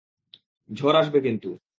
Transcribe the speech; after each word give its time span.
ঝড় 0.69 0.95
আসবে 1.01 1.19
কিন্তু। 1.21 1.49